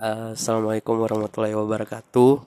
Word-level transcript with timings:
Uh, 0.00 0.32
Assalamualaikum 0.32 0.96
warahmatullahi 0.96 1.52
wabarakatuh. 1.52 2.40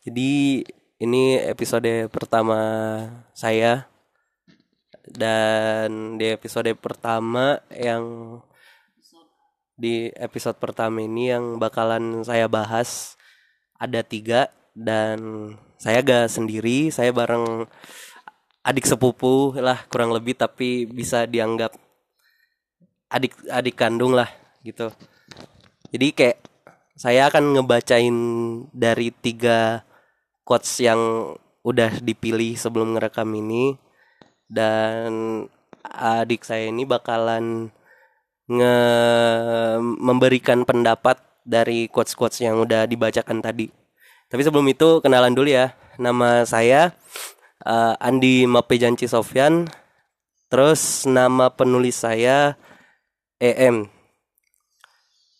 Jadi 0.00 0.64
ini 0.96 1.36
episode 1.44 2.08
pertama 2.08 2.56
saya. 3.36 3.84
Dan 5.04 6.16
di 6.16 6.32
episode 6.32 6.72
pertama 6.80 7.60
yang 7.68 8.40
di 9.76 10.08
episode 10.16 10.56
pertama 10.56 11.04
ini 11.04 11.36
yang 11.36 11.60
bakalan 11.60 12.24
saya 12.24 12.48
bahas 12.48 13.20
ada 13.76 14.00
tiga. 14.00 14.48
Dan 14.72 15.52
saya 15.76 16.00
gak 16.00 16.32
sendiri, 16.32 16.88
saya 16.88 17.12
bareng 17.12 17.68
adik 18.64 18.88
sepupu 18.88 19.52
lah 19.52 19.84
kurang 19.92 20.16
lebih 20.16 20.32
tapi 20.32 20.88
bisa 20.88 21.28
dianggap 21.28 21.76
adik 23.12 23.36
adik 23.52 23.76
kandung 23.76 24.16
lah 24.16 24.32
gitu 24.64 24.88
jadi 25.88 26.06
kayak 26.12 26.38
saya 26.98 27.30
akan 27.30 27.54
ngebacain 27.54 28.16
dari 28.74 29.14
tiga 29.14 29.86
quotes 30.42 30.82
yang 30.82 31.32
udah 31.62 32.02
dipilih 32.02 32.58
sebelum 32.58 32.96
ngerekam 32.96 33.30
ini 33.38 33.78
dan 34.50 35.44
adik 35.86 36.42
saya 36.42 36.68
ini 36.68 36.82
bakalan 36.82 37.70
nge 38.48 38.76
memberikan 40.00 40.64
pendapat 40.64 41.20
dari 41.44 41.88
quotes-quotes 41.88 42.44
yang 42.44 42.60
udah 42.60 42.84
dibacakan 42.84 43.40
tadi. 43.40 43.68
Tapi 44.28 44.40
sebelum 44.44 44.68
itu 44.68 45.00
kenalan 45.00 45.32
dulu 45.32 45.48
ya. 45.48 45.72
Nama 45.96 46.44
saya 46.44 46.92
uh, 47.64 47.96
Andi 48.00 48.44
Mapejanci 48.44 49.08
Sofyan. 49.08 49.68
Terus 50.48 51.04
nama 51.04 51.52
penulis 51.52 52.00
saya 52.00 52.56
EM 53.36 53.97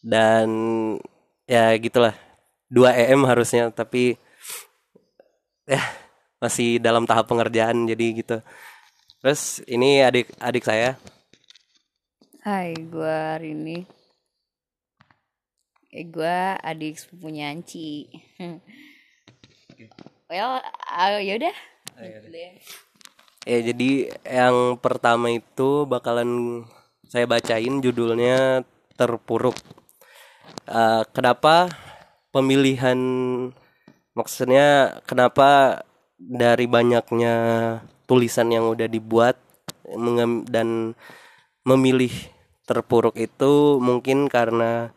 dan 0.05 0.48
ya 1.48 1.73
gitulah 1.80 2.15
dua 2.69 2.93
em 2.95 3.23
harusnya 3.25 3.73
tapi 3.73 4.20
ya 5.64 5.81
masih 6.39 6.78
dalam 6.78 7.09
tahap 7.09 7.27
pengerjaan 7.27 7.89
jadi 7.89 8.06
gitu 8.23 8.36
terus 9.19 9.64
ini 9.67 10.05
adik 10.05 10.31
adik 10.39 10.64
saya 10.64 10.95
Hai, 12.48 12.73
gue 12.81 13.19
Rini. 13.45 13.84
Eh, 15.92 16.06
gue 16.08 16.39
adik 16.64 16.97
sepupunya 16.97 17.53
Anci. 17.53 18.08
well, 20.33 20.56
uh, 20.89 21.20
yaudah. 21.20 21.53
Ya 23.45 23.58
jadi 23.61 24.17
yang 24.25 24.80
pertama 24.80 25.28
itu 25.28 25.84
bakalan 25.84 26.64
saya 27.05 27.28
bacain 27.28 27.84
judulnya 27.84 28.64
terpuruk 28.97 29.61
uh, 30.69 31.02
kenapa 31.11 31.72
pemilihan 32.30 32.98
maksudnya 34.12 35.00
kenapa 35.08 35.83
dari 36.19 36.69
banyaknya 36.69 37.34
tulisan 38.05 38.52
yang 38.52 38.69
udah 38.69 38.89
dibuat 38.91 39.39
dan 40.48 40.92
memilih 41.64 42.12
terpuruk 42.69 43.16
itu 43.16 43.80
mungkin 43.80 44.28
karena 44.28 44.92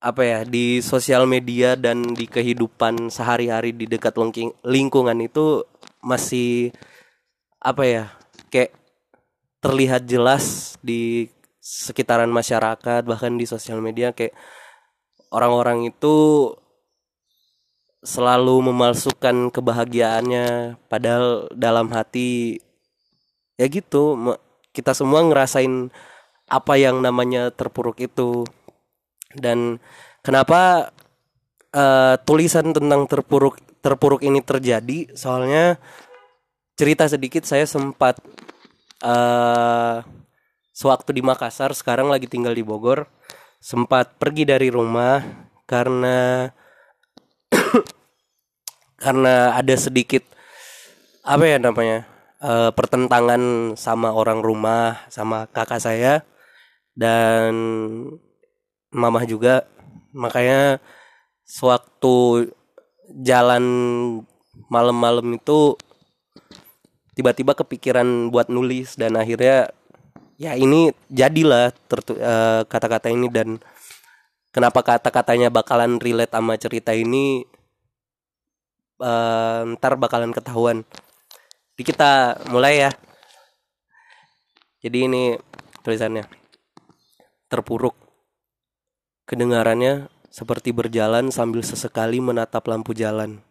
apa 0.00 0.22
ya 0.24 0.40
di 0.48 0.80
sosial 0.80 1.28
media 1.28 1.76
dan 1.76 2.16
di 2.16 2.24
kehidupan 2.24 3.12
sehari-hari 3.12 3.76
di 3.76 3.84
dekat 3.84 4.16
lingkungan 4.64 5.20
itu 5.20 5.60
masih 6.00 6.72
apa 7.60 7.84
ya 7.84 8.04
kayak 8.48 8.72
terlihat 9.60 10.08
jelas 10.08 10.76
di 10.80 11.28
sekitaran 11.60 12.32
masyarakat 12.32 13.04
bahkan 13.04 13.36
di 13.36 13.44
sosial 13.44 13.84
media 13.84 14.16
kayak 14.16 14.32
orang-orang 15.30 15.90
itu 15.90 16.50
selalu 18.00 18.72
memalsukan 18.72 19.52
kebahagiaannya 19.52 20.78
padahal 20.88 21.52
dalam 21.52 21.92
hati 21.92 22.56
ya 23.60 23.68
gitu 23.68 24.16
kita 24.72 24.94
semua 24.94 25.20
ngerasain 25.26 25.92
apa 26.50 26.74
yang 26.74 26.98
namanya 26.98 27.54
terpuruk 27.54 28.02
itu. 28.02 28.42
Dan 29.30 29.78
kenapa 30.26 30.90
uh, 31.70 32.18
tulisan 32.26 32.74
tentang 32.74 33.06
terpuruk 33.06 33.62
terpuruk 33.78 34.26
ini 34.26 34.42
terjadi? 34.42 35.14
Soalnya 35.14 35.78
cerita 36.74 37.06
sedikit 37.06 37.46
saya 37.46 37.64
sempat 37.70 38.18
uh, 39.06 40.02
sewaktu 40.74 41.14
di 41.14 41.22
Makassar 41.22 41.70
sekarang 41.70 42.10
lagi 42.10 42.26
tinggal 42.26 42.56
di 42.56 42.66
Bogor 42.66 43.06
sempat 43.60 44.16
pergi 44.16 44.48
dari 44.48 44.72
rumah 44.72 45.20
karena 45.68 46.48
karena 49.04 49.54
ada 49.54 49.74
sedikit 49.76 50.24
apa 51.22 51.44
ya 51.44 51.60
namanya 51.60 52.08
uh, 52.40 52.72
pertentangan 52.72 53.76
sama 53.76 54.10
orang 54.16 54.40
rumah 54.40 55.04
sama 55.12 55.46
kakak 55.52 55.78
saya 55.80 56.24
dan 56.96 57.52
mamah 58.90 59.24
juga. 59.24 59.68
Makanya 60.10 60.82
sewaktu 61.46 62.50
jalan 63.22 63.64
malam-malam 64.66 65.38
itu 65.38 65.78
tiba-tiba 67.14 67.54
kepikiran 67.54 68.30
buat 68.30 68.50
nulis 68.50 68.98
dan 68.98 69.18
akhirnya 69.18 69.70
ya 70.40 70.56
ini 70.56 70.88
jadilah 71.12 71.68
uh, 71.68 72.64
kata-kata 72.64 73.12
ini 73.12 73.28
dan 73.28 73.60
kenapa 74.48 74.80
kata-katanya 74.80 75.52
bakalan 75.52 76.00
relate 76.00 76.32
sama 76.32 76.56
cerita 76.56 76.96
ini 76.96 77.44
uh, 79.04 79.68
ntar 79.76 80.00
bakalan 80.00 80.32
ketahuan. 80.32 80.88
Jadi 81.76 81.82
kita 81.84 82.40
mulai 82.48 82.88
ya. 82.88 82.90
Jadi 84.80 84.98
ini 85.04 85.36
tulisannya. 85.84 86.24
Terpuruk. 87.52 87.92
Kedengarannya 89.28 90.08
seperti 90.32 90.72
berjalan 90.72 91.28
sambil 91.28 91.60
sesekali 91.60 92.16
menatap 92.16 92.64
lampu 92.64 92.96
jalan 92.96 93.44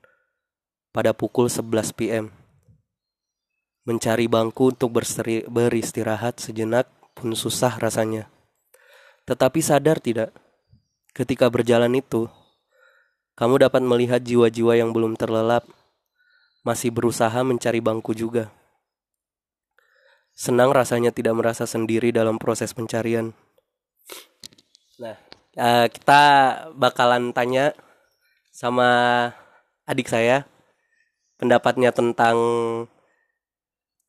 pada 0.90 1.14
pukul 1.14 1.52
11 1.52 1.94
PM 1.94 2.39
Mencari 3.90 4.30
bangku 4.30 4.70
untuk 4.70 5.02
beristirahat 5.50 6.38
sejenak 6.38 6.86
pun 7.18 7.34
susah 7.34 7.74
rasanya. 7.82 8.30
Tetapi 9.26 9.66
sadar 9.66 9.98
tidak, 9.98 10.30
ketika 11.18 11.50
berjalan 11.50 11.98
itu, 11.98 12.30
kamu 13.34 13.66
dapat 13.66 13.82
melihat 13.82 14.22
jiwa-jiwa 14.22 14.78
yang 14.78 14.94
belum 14.94 15.18
terlelap, 15.18 15.66
masih 16.62 16.94
berusaha 16.94 17.42
mencari 17.42 17.82
bangku 17.82 18.14
juga. 18.14 18.54
Senang 20.38 20.70
rasanya 20.70 21.10
tidak 21.10 21.34
merasa 21.34 21.66
sendiri 21.66 22.14
dalam 22.14 22.38
proses 22.38 22.70
pencarian. 22.78 23.34
Nah, 25.02 25.18
uh, 25.58 25.88
kita 25.90 26.24
bakalan 26.78 27.34
tanya 27.34 27.74
sama 28.54 28.90
adik 29.90 30.12
saya 30.12 30.46
pendapatnya 31.40 31.96
tentang 31.96 32.38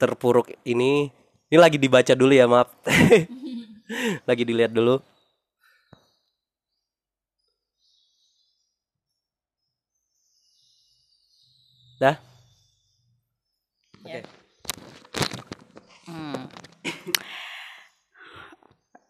terpuruk 0.00 0.48
ini. 0.64 1.12
Ini 1.52 1.58
lagi 1.60 1.76
dibaca 1.76 2.16
dulu 2.16 2.32
ya 2.32 2.48
maaf. 2.48 2.72
Lagi 4.28 4.46
dilihat 4.46 4.70
dulu. 4.70 5.02
Dah? 12.00 12.16
Oke. 14.00 14.08
Okay. 14.08 14.22
hmm. 16.08 16.40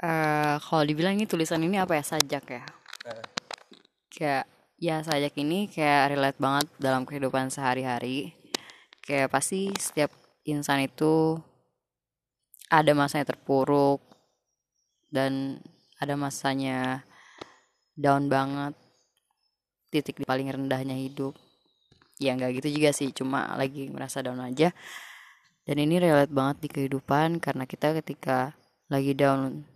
uh, 0.02 0.56
kalau 0.64 0.82
dibilang 0.82 1.14
ini 1.14 1.28
tulisan 1.28 1.62
ini 1.62 1.78
apa 1.78 1.94
ya? 1.94 2.02
Sajak 2.02 2.44
ya? 2.50 2.64
Uh. 3.06 3.24
kayak 4.10 4.44
ya 4.76 5.00
sajak 5.00 5.32
ini 5.40 5.70
kayak 5.70 6.12
relate 6.16 6.40
banget 6.40 6.66
dalam 6.82 7.06
kehidupan 7.06 7.52
sehari-hari. 7.52 8.34
Kayak 9.04 9.30
pasti 9.30 9.70
setiap 9.78 10.10
insan 10.44 10.84
itu 10.84 11.36
ada 12.70 12.92
masanya 12.94 13.34
terpuruk 13.34 14.00
dan 15.10 15.58
ada 15.98 16.14
masanya 16.14 17.02
down 17.98 18.30
banget 18.30 18.72
titik 19.90 20.22
di 20.22 20.24
paling 20.24 20.48
rendahnya 20.48 20.94
hidup. 20.94 21.34
Ya 22.20 22.36
nggak 22.36 22.62
gitu 22.62 22.68
juga 22.80 22.90
sih 22.94 23.10
cuma 23.10 23.52
lagi 23.58 23.90
merasa 23.90 24.22
down 24.22 24.40
aja. 24.40 24.70
Dan 25.66 25.76
ini 25.82 26.00
relate 26.00 26.32
banget 26.32 26.56
di 26.64 26.68
kehidupan 26.70 27.42
karena 27.42 27.68
kita 27.68 27.92
ketika 28.00 28.56
lagi 28.88 29.12
down 29.12 29.66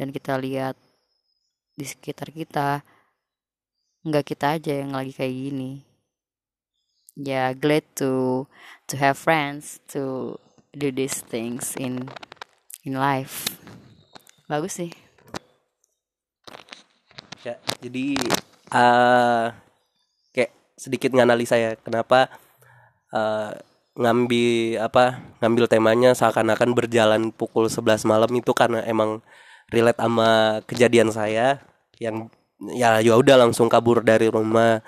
dan 0.00 0.08
kita 0.14 0.40
lihat 0.40 0.74
di 1.76 1.84
sekitar 1.84 2.32
kita 2.32 2.82
nggak 4.00 4.24
kita 4.32 4.56
aja 4.56 4.72
yang 4.80 4.96
lagi 4.96 5.12
kayak 5.12 5.32
gini 5.32 5.89
yeah 7.20 7.52
glad 7.52 7.84
to 8.00 8.44
to 8.88 8.96
have 8.96 9.20
friends 9.20 9.78
to 9.92 10.34
do 10.72 10.88
these 10.88 11.20
things 11.20 11.76
in 11.76 12.08
in 12.86 12.96
life. 12.96 13.60
Bagus 14.48 14.80
sih. 14.80 14.90
Ya 17.44 17.60
jadi 17.80 18.16
uh, 18.72 19.52
kayak 20.32 20.52
sedikit 20.80 21.12
nganalisa 21.12 21.56
ya 21.60 21.76
kenapa 21.76 22.32
uh, 23.12 23.52
ngambil 23.98 24.80
apa 24.80 25.20
ngambil 25.44 25.64
temanya 25.68 26.10
seakan-akan 26.16 26.72
berjalan 26.72 27.22
pukul 27.34 27.68
11 27.68 28.06
malam 28.06 28.30
itu 28.32 28.52
karena 28.56 28.80
emang 28.86 29.20
relate 29.68 29.98
sama 30.00 30.60
kejadian 30.64 31.10
saya 31.12 31.60
yang 32.00 32.30
ya 32.72 33.00
ya 33.02 33.14
udah 33.18 33.36
langsung 33.40 33.68
kabur 33.68 34.00
dari 34.00 34.30
rumah 34.30 34.80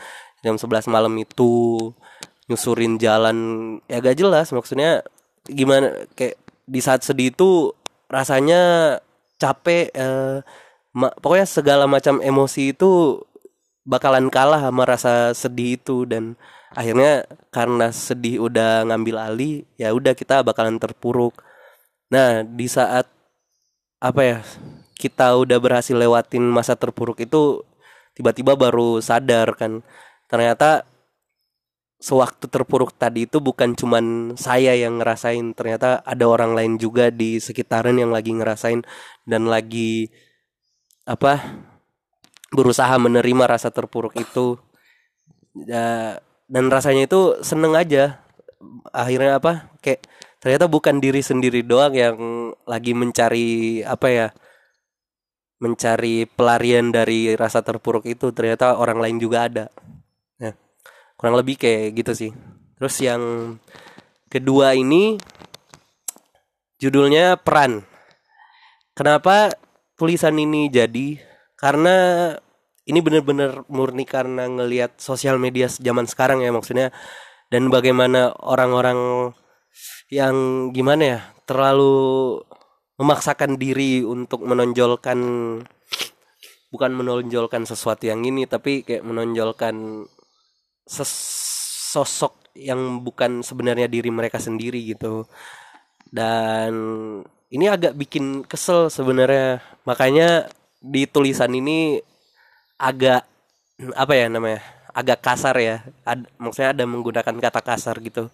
jam 0.42 0.58
11 0.58 0.90
malam 0.90 1.12
itu 1.18 1.90
nyusurin 2.52 3.00
jalan 3.00 3.36
ya 3.88 4.04
gak 4.04 4.18
jelas. 4.20 4.52
Maksudnya 4.52 5.00
gimana 5.48 6.06
kayak 6.12 6.36
di 6.68 6.80
saat 6.84 7.02
sedih 7.02 7.32
itu 7.32 7.72
rasanya 8.12 8.96
capek 9.40 9.90
eh, 9.96 10.38
ma 10.92 11.08
pokoknya 11.16 11.48
segala 11.48 11.84
macam 11.88 12.20
emosi 12.20 12.76
itu 12.76 13.20
bakalan 13.88 14.28
kalah 14.28 14.60
sama 14.60 14.84
rasa 14.84 15.32
sedih 15.32 15.80
itu. 15.80 16.04
Dan 16.04 16.36
akhirnya 16.76 17.24
karena 17.48 17.88
sedih 17.92 18.44
udah 18.48 18.84
ngambil 18.88 19.16
alih 19.18 19.64
ya 19.80 19.90
udah 19.96 20.12
kita 20.12 20.44
bakalan 20.44 20.76
terpuruk. 20.76 21.40
Nah 22.12 22.44
di 22.44 22.68
saat 22.68 23.08
apa 24.02 24.20
ya 24.22 24.38
kita 24.98 25.34
udah 25.34 25.58
berhasil 25.58 25.94
lewatin 25.98 26.46
masa 26.46 26.78
terpuruk 26.78 27.18
itu 27.22 27.64
tiba-tiba 28.14 28.54
baru 28.54 29.00
sadar 29.02 29.56
kan. 29.58 29.82
Ternyata 30.30 30.86
sewaktu 32.02 32.50
terpuruk 32.50 32.98
tadi 32.98 33.30
itu 33.30 33.38
bukan 33.38 33.78
cuman 33.78 34.34
saya 34.34 34.74
yang 34.74 34.98
ngerasain 34.98 35.54
ternyata 35.54 36.02
ada 36.02 36.26
orang 36.26 36.58
lain 36.58 36.74
juga 36.74 37.14
di 37.14 37.38
sekitaran 37.38 37.94
yang 37.94 38.10
lagi 38.10 38.34
ngerasain 38.34 38.82
dan 39.22 39.46
lagi 39.46 40.10
apa 41.06 41.62
berusaha 42.52 42.92
menerima 43.00 43.44
rasa 43.48 43.72
terpuruk 43.72 44.18
itu. 44.18 44.60
Dan 46.52 46.64
rasanya 46.68 47.08
itu 47.08 47.40
seneng 47.40 47.78
aja. 47.78 48.20
Akhirnya 48.92 49.40
apa 49.40 49.72
kayak 49.82 50.04
ternyata 50.38 50.66
bukan 50.66 50.98
diri 50.98 51.22
sendiri 51.24 51.62
doang 51.62 51.94
yang 51.96 52.16
lagi 52.68 52.92
mencari 52.94 53.82
apa 53.82 54.08
ya 54.10 54.28
mencari 55.62 56.26
pelarian 56.26 56.90
dari 56.90 57.34
rasa 57.38 57.64
terpuruk 57.64 58.04
itu. 58.10 58.30
Ternyata 58.34 58.76
orang 58.76 59.00
lain 59.00 59.16
juga 59.22 59.48
ada 59.48 59.64
kurang 61.22 61.38
lebih 61.38 61.54
kayak 61.54 61.94
gitu 61.94 62.12
sih. 62.18 62.30
Terus 62.82 62.98
yang 62.98 63.22
kedua 64.26 64.74
ini 64.74 65.22
judulnya 66.82 67.38
peran. 67.38 67.86
Kenapa 68.90 69.54
tulisan 69.94 70.34
ini 70.34 70.66
jadi? 70.66 71.22
Karena 71.54 72.34
ini 72.90 72.98
benar-benar 72.98 73.62
murni 73.70 74.02
karena 74.02 74.50
ngelihat 74.50 74.98
sosial 74.98 75.38
media 75.38 75.70
zaman 75.70 76.10
sekarang 76.10 76.42
ya 76.42 76.50
maksudnya. 76.50 76.90
Dan 77.46 77.70
bagaimana 77.70 78.34
orang-orang 78.42 79.30
yang 80.10 80.34
gimana 80.74 81.02
ya 81.06 81.20
terlalu 81.46 82.42
memaksakan 82.98 83.62
diri 83.62 84.02
untuk 84.02 84.42
menonjolkan 84.42 85.18
bukan 86.74 86.90
menonjolkan 86.98 87.62
sesuatu 87.62 88.10
yang 88.10 88.26
ini 88.26 88.48
tapi 88.50 88.82
kayak 88.82 89.04
menonjolkan 89.06 90.02
sosok 90.86 92.42
yang 92.56 93.00
bukan 93.00 93.40
sebenarnya 93.40 93.88
diri 93.88 94.08
mereka 94.12 94.36
sendiri 94.36 94.80
gitu. 94.84 95.24
Dan 96.12 96.72
ini 97.48 97.66
agak 97.68 97.96
bikin 97.96 98.44
kesel 98.44 98.92
sebenarnya. 98.92 99.60
Makanya 99.88 100.48
di 100.80 101.08
tulisan 101.08 101.52
ini 101.52 102.00
agak 102.76 103.24
apa 103.96 104.12
ya 104.14 104.26
namanya 104.28 104.60
agak 104.92 105.24
kasar 105.24 105.56
ya. 105.60 105.76
Ad, 106.04 106.28
maksudnya 106.36 106.76
ada 106.76 106.84
menggunakan 106.84 107.36
kata 107.40 107.60
kasar 107.64 107.96
gitu. 108.04 108.28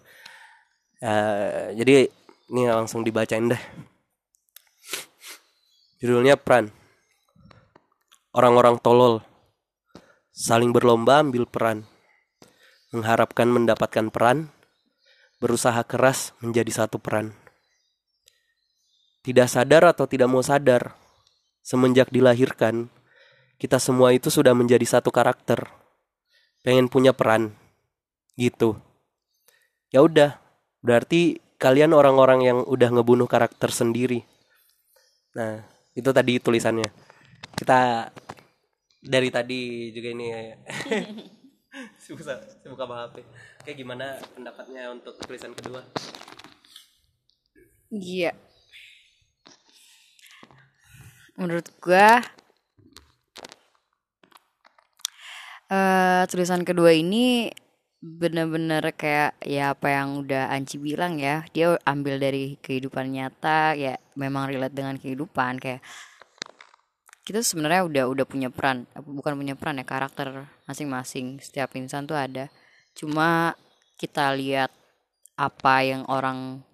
Uh, 0.98 1.70
jadi 1.78 2.10
ini 2.50 2.62
langsung 2.66 3.06
dibacain 3.06 3.46
deh. 3.46 3.62
Judulnya 6.02 6.38
peran. 6.38 6.70
Orang-orang 8.34 8.78
tolol. 8.78 9.22
Saling 10.30 10.70
berlomba 10.70 11.18
ambil 11.18 11.42
peran 11.50 11.82
mengharapkan 12.94 13.48
mendapatkan 13.50 14.08
peran 14.12 14.52
berusaha 15.38 15.80
keras 15.84 16.32
menjadi 16.40 16.84
satu 16.84 17.00
peran 17.00 17.36
tidak 19.22 19.48
sadar 19.48 19.92
atau 19.92 20.08
tidak 20.08 20.28
mau 20.28 20.40
sadar 20.42 20.96
semenjak 21.60 22.08
dilahirkan 22.08 22.88
kita 23.58 23.82
semua 23.82 24.14
itu 24.14 24.30
sudah 24.30 24.54
menjadi 24.54 24.86
satu 24.86 25.10
karakter. 25.10 25.66
Pengen 26.62 26.86
punya 26.86 27.10
peran. 27.10 27.58
Gitu. 28.38 28.78
Ya 29.90 30.06
udah, 30.06 30.38
berarti 30.78 31.42
kalian 31.58 31.90
orang-orang 31.90 32.46
yang 32.46 32.58
udah 32.62 32.86
ngebunuh 32.94 33.26
karakter 33.26 33.74
sendiri. 33.74 34.22
Nah, 35.34 35.66
itu 35.98 36.06
tadi 36.14 36.38
tulisannya. 36.38 36.86
Kita 37.58 38.06
dari 39.02 39.28
tadi 39.34 39.90
juga 39.90 40.08
ini 40.14 40.26
ya. 40.30 40.38
sibuk, 42.02 42.24
sibuk 42.24 42.78
sama 42.78 43.08
HP. 43.08 43.24
Kayak 43.64 43.76
gimana 43.76 44.06
pendapatnya 44.32 44.90
untuk 44.92 45.14
tulisan 45.22 45.52
kedua? 45.52 45.84
Iya. 47.88 48.32
Menurut 51.38 51.70
gua 51.78 52.20
uh, 55.70 56.22
tulisan 56.26 56.66
kedua 56.66 56.92
ini 56.92 57.48
bener-bener 57.98 58.94
kayak 58.94 59.42
ya 59.42 59.74
apa 59.74 59.90
yang 59.90 60.22
udah 60.22 60.54
Anci 60.54 60.78
bilang 60.78 61.18
ya 61.18 61.42
dia 61.50 61.74
ambil 61.82 62.22
dari 62.22 62.54
kehidupan 62.62 63.10
nyata 63.10 63.74
ya 63.74 63.98
memang 64.14 64.54
relate 64.54 64.74
dengan 64.74 64.94
kehidupan 64.94 65.58
kayak 65.58 65.82
kita 67.28 67.44
sebenarnya 67.44 67.84
udah 67.84 68.04
udah 68.08 68.24
punya 68.24 68.48
peran 68.48 68.88
bukan 68.96 69.36
punya 69.36 69.52
peran 69.52 69.76
ya 69.76 69.84
karakter 69.84 70.48
masing-masing. 70.64 71.36
Setiap 71.44 71.76
insan 71.76 72.08
tuh 72.08 72.16
ada. 72.16 72.48
Cuma 72.96 73.52
kita 74.00 74.32
lihat 74.32 74.72
apa 75.36 75.84
yang 75.84 76.08
orang 76.08 76.64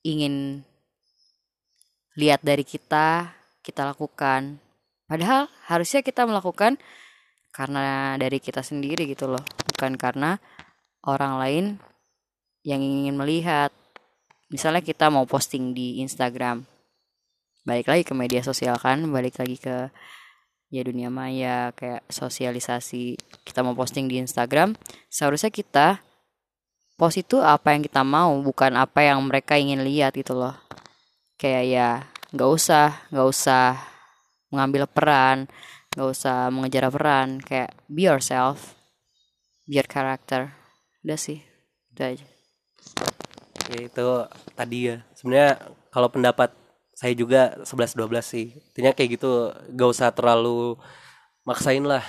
ingin 0.00 0.64
lihat 2.16 2.40
dari 2.40 2.64
kita 2.64 3.36
kita 3.60 3.84
lakukan. 3.84 4.56
Padahal 5.04 5.52
harusnya 5.68 6.00
kita 6.00 6.24
melakukan 6.24 6.80
karena 7.52 8.16
dari 8.16 8.40
kita 8.40 8.64
sendiri 8.64 9.04
gitu 9.12 9.28
loh. 9.28 9.44
Bukan 9.76 10.00
karena 10.00 10.40
orang 11.04 11.36
lain 11.36 11.64
yang 12.64 12.80
ingin 12.80 13.12
melihat. 13.12 13.68
Misalnya 14.48 14.80
kita 14.80 15.12
mau 15.12 15.28
posting 15.28 15.76
di 15.76 16.00
Instagram 16.00 16.77
balik 17.68 17.92
lagi 17.92 18.02
ke 18.08 18.16
media 18.16 18.40
sosial 18.40 18.80
kan 18.80 19.04
balik 19.12 19.36
lagi 19.36 19.60
ke 19.60 19.92
ya 20.72 20.80
dunia 20.80 21.12
maya 21.12 21.76
kayak 21.76 22.08
sosialisasi. 22.08 23.20
Kita 23.44 23.60
mau 23.60 23.76
posting 23.76 24.08
di 24.08 24.16
Instagram 24.16 24.72
seharusnya 25.12 25.52
kita 25.52 26.00
post 26.96 27.20
itu 27.20 27.44
apa 27.44 27.76
yang 27.76 27.84
kita 27.84 28.00
mau 28.00 28.32
bukan 28.40 28.72
apa 28.80 29.04
yang 29.04 29.20
mereka 29.28 29.60
ingin 29.60 29.84
lihat 29.84 30.16
gitu 30.16 30.32
loh. 30.32 30.56
Kayak 31.36 31.64
ya 31.68 31.88
nggak 32.32 32.48
usah 32.48 33.04
nggak 33.12 33.28
usah 33.28 33.76
mengambil 34.48 34.88
peran 34.88 35.44
gak 35.98 36.08
usah 36.14 36.46
mengejar 36.54 36.86
peran. 36.94 37.42
Kayak 37.42 37.74
be 37.90 38.06
yourself 38.06 38.78
biar 39.68 39.84
karakter 39.84 40.54
udah 41.04 41.18
sih 41.18 41.42
itu 41.92 42.00
aja. 42.00 42.26
Ya 43.68 43.78
itu 43.84 44.06
tadi 44.54 44.78
ya. 44.94 44.96
Sebenarnya 45.18 45.58
kalau 45.90 46.08
pendapat 46.08 46.54
saya 46.98 47.14
juga 47.14 47.54
11 47.62 47.94
12 47.94 48.26
sih. 48.26 48.58
Intinya 48.74 48.90
kayak 48.90 49.10
gitu 49.14 49.54
gak 49.78 49.90
usah 49.94 50.10
terlalu 50.10 50.74
maksain 51.46 51.86
lah. 51.86 52.02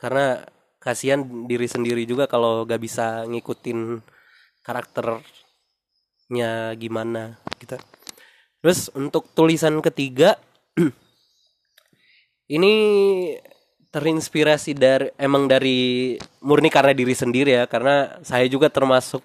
Karena 0.00 0.40
kasihan 0.80 1.20
diri 1.44 1.68
sendiri 1.68 2.08
juga 2.08 2.24
kalau 2.24 2.64
gak 2.64 2.80
bisa 2.80 3.28
ngikutin 3.28 4.00
karakternya 4.64 5.20
gimana 6.80 7.36
gitu. 7.60 7.76
Terus 8.64 8.88
untuk 8.96 9.28
tulisan 9.36 9.76
ketiga 9.84 10.40
ini 12.56 12.72
terinspirasi 13.92 14.72
dari 14.80 15.12
emang 15.20 15.44
dari 15.44 16.16
murni 16.40 16.72
karena 16.72 16.96
diri 16.96 17.12
sendiri 17.12 17.52
ya. 17.52 17.68
Karena 17.68 18.16
saya 18.24 18.48
juga 18.48 18.72
termasuk 18.72 19.20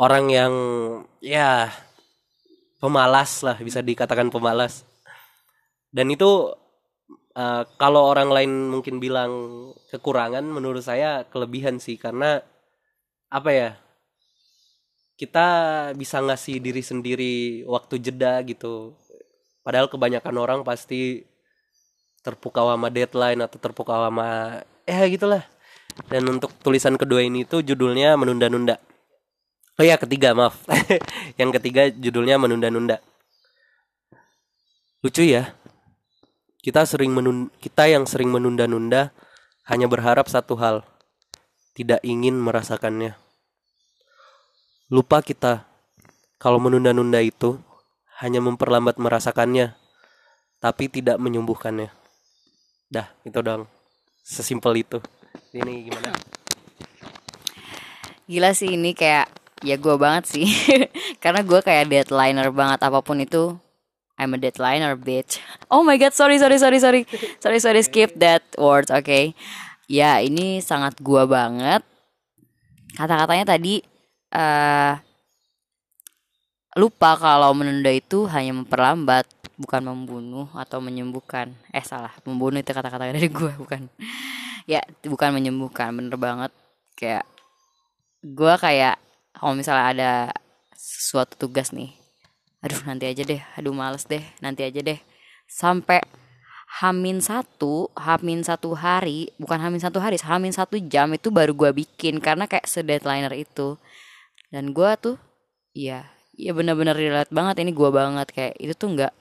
orang 0.00 0.32
yang 0.32 0.54
ya 1.20 1.68
pemalas 2.78 3.42
lah 3.42 3.58
bisa 3.58 3.82
dikatakan 3.82 4.30
pemalas. 4.30 4.86
Dan 5.90 6.10
itu 6.14 6.54
uh, 7.34 7.62
kalau 7.76 8.06
orang 8.06 8.30
lain 8.30 8.52
mungkin 8.70 9.02
bilang 9.02 9.30
kekurangan 9.90 10.42
menurut 10.46 10.82
saya 10.82 11.26
kelebihan 11.26 11.82
sih. 11.82 11.98
Karena 11.98 12.38
apa 13.28 13.50
ya 13.52 13.70
kita 15.18 15.46
bisa 15.98 16.22
ngasih 16.22 16.62
diri 16.62 16.82
sendiri 16.82 17.34
waktu 17.66 17.98
jeda 17.98 18.40
gitu. 18.46 18.94
Padahal 19.66 19.90
kebanyakan 19.90 20.36
orang 20.38 20.60
pasti 20.62 21.26
terpukau 22.22 22.70
sama 22.70 22.88
deadline 22.88 23.42
atau 23.42 23.58
terpukau 23.58 24.06
sama 24.06 24.62
ya 24.86 25.02
gitulah. 25.10 25.42
Dan 26.06 26.30
untuk 26.30 26.54
tulisan 26.62 26.94
kedua 26.94 27.26
ini 27.26 27.42
tuh 27.42 27.66
judulnya 27.66 28.14
menunda-nunda 28.14 28.78
oh 29.78 29.84
ya 29.86 29.96
ketiga 29.96 30.34
maaf. 30.34 30.58
Yang 31.40 31.50
ketiga 31.62 31.88
judulnya 31.88 32.36
menunda-nunda. 32.36 32.98
Lucu 35.00 35.22
ya. 35.22 35.54
Kita 36.58 36.82
sering 36.84 37.14
menun 37.14 37.54
kita 37.62 37.86
yang 37.86 38.04
sering 38.04 38.28
menunda-nunda 38.34 39.14
hanya 39.70 39.86
berharap 39.86 40.26
satu 40.26 40.58
hal 40.58 40.82
tidak 41.72 42.02
ingin 42.02 42.34
merasakannya. 42.34 43.14
Lupa 44.90 45.22
kita 45.22 45.70
kalau 46.42 46.58
menunda-nunda 46.58 47.22
itu 47.22 47.62
hanya 48.18 48.42
memperlambat 48.42 48.98
merasakannya 48.98 49.78
tapi 50.58 50.90
tidak 50.90 51.22
menyembuhkannya. 51.22 51.94
Dah 52.90 53.06
itu 53.22 53.38
dong 53.38 53.70
sesimpel 54.26 54.82
itu. 54.82 54.98
Ini 55.54 55.88
gimana? 55.88 56.12
Gila 58.28 58.52
sih 58.52 58.76
ini 58.76 58.92
kayak 58.92 59.37
ya 59.62 59.76
gue 59.78 59.94
banget 59.98 60.24
sih. 60.30 60.46
Karena 61.22 61.42
gue 61.42 61.60
kayak 61.62 61.90
deadlineer 61.90 62.50
banget 62.54 62.80
apa 62.82 62.98
pun 63.02 63.18
itu. 63.22 63.56
I'm 64.18 64.34
a 64.34 64.38
deadlineer 64.38 64.98
bitch. 64.98 65.38
Oh 65.70 65.86
my 65.86 65.94
god 65.94 66.10
sorry 66.10 66.42
sorry 66.42 66.58
sorry 66.58 66.78
sorry. 66.82 67.02
Sorry 67.38 67.58
sorry 67.62 67.80
skip 67.86 68.18
that 68.18 68.42
word 68.58 68.90
oke 68.90 69.06
okay. 69.06 69.30
ya 69.86 70.18
ini 70.18 70.58
sangat 70.58 70.98
gue 70.98 71.22
banget. 71.26 71.86
Kata-katanya 72.98 73.54
tadi 73.54 73.78
uh, 74.34 74.98
lupa 76.74 77.14
kalau 77.14 77.54
menunda 77.54 77.90
itu 77.94 78.26
hanya 78.26 78.54
memperlambat 78.58 79.26
bukan 79.58 79.82
membunuh 79.86 80.46
atau 80.54 80.82
menyembuhkan. 80.82 81.54
Eh 81.74 81.82
salah. 81.82 82.14
Membunuh 82.26 82.58
itu 82.58 82.70
kata-kata 82.74 83.10
dari 83.10 83.30
gue 83.30 83.52
bukan. 83.54 83.86
Ya 84.66 84.82
bukan 85.06 85.30
menyembuhkan 85.34 85.94
bener 85.94 86.18
banget. 86.18 86.50
Kayak 86.98 87.26
gue 88.22 88.54
kayak 88.58 88.98
kalau 89.38 89.54
misalnya 89.54 89.86
ada 89.94 90.12
suatu 90.74 91.38
tugas 91.38 91.70
nih 91.70 91.98
aduh 92.58 92.82
nanti 92.90 93.06
aja 93.06 93.22
deh 93.22 93.38
aduh 93.54 93.70
males 93.70 94.04
deh 94.06 94.22
nanti 94.42 94.66
aja 94.66 94.82
deh. 94.82 94.98
Sampai 95.48 96.02
hamin 96.82 97.22
satu 97.24 97.88
hamin 97.96 98.44
satu 98.44 98.76
hari 98.76 99.32
bukan 99.40 99.56
hamin 99.62 99.80
satu 99.80 100.02
hari 100.02 100.20
hamin 100.20 100.52
satu 100.52 100.76
jam 100.76 101.08
itu 101.16 101.32
baru 101.32 101.56
gue 101.56 101.70
bikin 101.72 102.20
karena 102.20 102.50
kayak 102.50 102.66
sedeadliner 102.68 103.32
itu. 103.32 103.78
Dan 104.50 104.74
gue 104.74 104.90
tuh 104.98 105.16
iya 105.72 106.10
ya 106.34 106.52
bener-bener 106.54 106.94
relate 106.98 107.32
banget 107.32 107.62
ini 107.62 107.70
gue 107.72 107.90
banget. 107.94 108.26
Kayak 108.34 108.54
itu 108.58 108.74
tuh 108.74 108.88
nggak 108.98 109.14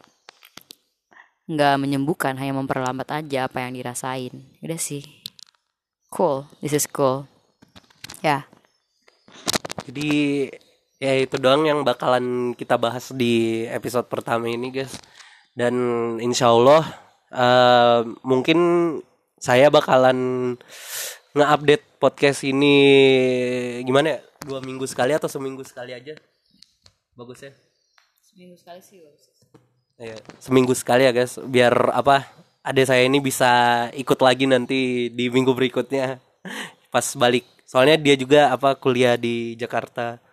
nggak 1.48 1.76
menyembuhkan 1.80 2.36
hanya 2.36 2.58
memperlambat 2.58 3.08
aja 3.14 3.48
apa 3.48 3.64
yang 3.64 3.78
dirasain. 3.78 4.34
Udah 4.66 4.80
sih. 4.82 5.06
Cool 6.10 6.50
this 6.60 6.74
is 6.74 6.90
cool. 6.90 7.30
Ya. 8.26 8.42
yeah. 8.42 8.57
Jadi 9.88 10.10
ya 11.00 11.14
itu 11.24 11.40
doang 11.40 11.64
yang 11.64 11.88
bakalan 11.88 12.52
kita 12.58 12.76
bahas 12.76 13.16
di 13.16 13.64
episode 13.72 14.12
pertama 14.12 14.52
ini 14.52 14.76
guys. 14.76 15.00
Dan 15.56 15.74
insya 16.20 16.52
Allah 16.52 16.84
uh, 17.32 18.04
mungkin 18.22 18.60
saya 19.40 19.72
bakalan 19.72 20.54
nge-update 21.32 21.86
podcast 22.04 22.44
ini 22.44 22.76
gimana 23.88 24.18
ya? 24.18 24.20
Dua 24.44 24.60
minggu 24.60 24.84
sekali 24.86 25.16
atau 25.16 25.32
seminggu 25.32 25.64
sekali 25.64 25.96
aja? 25.96 26.14
Bagus 27.18 27.42
ya? 27.42 27.56
Seminggu 28.22 28.60
sekali 28.60 28.82
sih 28.84 29.02
bagus. 29.02 29.24
Ya, 29.98 30.18
seminggu 30.38 30.74
sekali 30.78 31.10
ya 31.10 31.16
guys. 31.16 31.42
Biar 31.42 31.74
apa 31.96 32.28
ada 32.62 32.82
saya 32.86 33.08
ini 33.08 33.18
bisa 33.24 33.88
ikut 33.98 34.20
lagi 34.22 34.46
nanti 34.46 35.10
di 35.10 35.26
minggu 35.32 35.56
berikutnya. 35.56 36.22
Pas 36.94 37.08
balik 37.18 37.57
soalnya 37.68 38.00
dia 38.00 38.16
juga 38.16 38.56
apa 38.56 38.80
kuliah 38.80 39.20
di 39.20 39.60
Jakarta 39.60 40.24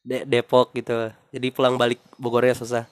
De 0.00 0.24
Depok 0.24 0.72
gitu 0.72 1.12
jadi 1.28 1.46
pulang 1.52 1.76
balik 1.76 2.00
Bogornya 2.16 2.56
susah 2.56 2.88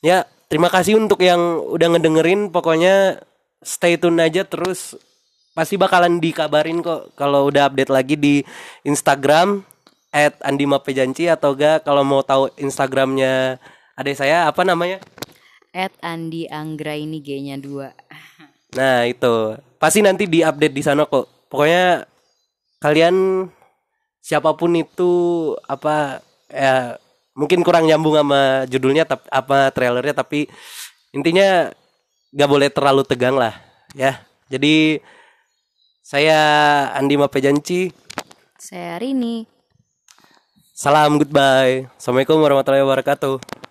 ya 0.00 0.22
terima 0.46 0.70
kasih 0.70 0.94
untuk 0.94 1.18
yang 1.20 1.58
udah 1.66 1.98
ngedengerin 1.98 2.54
pokoknya 2.54 3.18
stay 3.66 3.98
tune 3.98 4.22
aja 4.22 4.46
terus 4.46 4.94
pasti 5.58 5.74
bakalan 5.74 6.22
dikabarin 6.22 6.86
kok 6.86 7.18
kalau 7.18 7.50
udah 7.50 7.66
update 7.66 7.90
lagi 7.90 8.14
di 8.14 8.34
Instagram 8.86 9.66
at 10.16 10.38
Andi 10.40 10.64
Mapejanci 10.64 11.28
atau 11.28 11.52
gak 11.52 11.84
kalau 11.84 12.06
mau 12.06 12.24
tahu 12.24 12.48
Instagramnya 12.56 13.60
ada 13.96 14.10
saya 14.12 14.48
apa 14.48 14.64
namanya? 14.64 15.00
At 15.76 15.92
Andi 16.00 16.48
Anggra 16.48 16.96
ini 16.96 17.20
G-nya 17.20 17.60
dua. 17.60 17.92
Nah 18.76 19.08
itu 19.08 19.56
pasti 19.76 20.00
nanti 20.00 20.28
diupdate 20.28 20.72
di 20.72 20.84
sana 20.84 21.04
kok. 21.04 21.48
Pokoknya 21.48 22.04
kalian 22.82 23.48
siapa 24.20 24.52
pun 24.58 24.74
itu 24.74 25.12
apa 25.70 26.20
ya 26.50 26.98
mungkin 27.36 27.60
kurang 27.60 27.84
nyambung 27.84 28.16
sama 28.16 28.64
judulnya 28.66 29.04
tapi 29.04 29.28
apa 29.28 29.70
trailernya 29.70 30.14
tapi 30.16 30.48
intinya 31.12 31.70
gak 32.32 32.50
boleh 32.50 32.68
terlalu 32.72 33.02
tegang 33.04 33.36
lah 33.36 33.54
ya. 33.96 34.20
Jadi 34.46 35.02
saya 36.06 36.38
Andi 36.94 37.18
Mapejanci. 37.18 37.90
Saya 38.56 38.98
Rini. 39.02 39.42
Salam 40.76 41.18
goodbye. 41.18 41.90
Assalamualaikum 41.98 42.38
warahmatullahi 42.38 42.84
wabarakatuh. 42.84 43.65